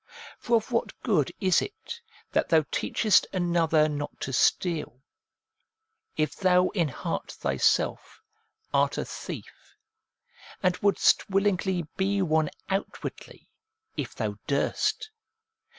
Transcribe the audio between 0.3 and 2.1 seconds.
For of what good is it